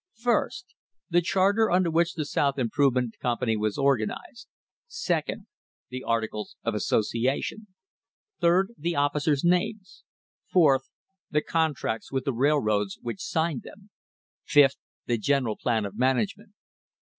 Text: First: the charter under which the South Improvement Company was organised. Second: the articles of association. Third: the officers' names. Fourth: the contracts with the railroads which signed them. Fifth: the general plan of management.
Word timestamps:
First: 0.17 0.73
the 1.11 1.21
charter 1.21 1.69
under 1.69 1.91
which 1.91 2.15
the 2.15 2.25
South 2.25 2.57
Improvement 2.57 3.17
Company 3.21 3.55
was 3.55 3.77
organised. 3.77 4.47
Second: 4.87 5.45
the 5.89 6.01
articles 6.03 6.55
of 6.63 6.73
association. 6.73 7.67
Third: 8.39 8.71
the 8.79 8.95
officers' 8.95 9.43
names. 9.43 10.03
Fourth: 10.51 10.89
the 11.29 11.41
contracts 11.43 12.11
with 12.11 12.25
the 12.25 12.33
railroads 12.33 12.97
which 13.03 13.21
signed 13.21 13.61
them. 13.61 13.91
Fifth: 14.43 14.77
the 15.05 15.19
general 15.19 15.55
plan 15.55 15.85
of 15.85 15.95
management. 15.95 16.53